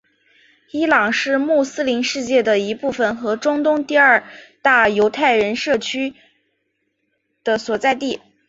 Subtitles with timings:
[0.71, 4.23] 伊朗是穆斯林世界的一部分和中东第二
[4.63, 6.15] 大犹太人社群
[7.43, 8.19] 的所在地。